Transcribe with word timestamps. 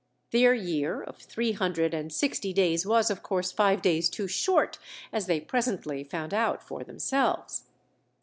Their 0.31 0.55
year 0.55 1.03
of 1.03 1.17
three 1.19 1.51
hundred 1.51 1.93
and 1.93 2.11
sixty 2.11 2.53
days 2.53 2.87
was, 2.87 3.11
of 3.11 3.21
course, 3.21 3.51
five 3.51 3.83
days 3.83 4.09
too 4.09 4.27
short, 4.27 4.79
as 5.13 5.27
they 5.27 5.39
presently 5.39 6.03
found 6.03 6.33
out 6.33 6.63
for 6.63 6.83
themselves. 6.83 7.65